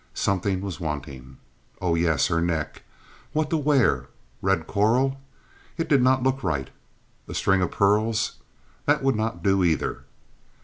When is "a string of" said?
7.27-7.69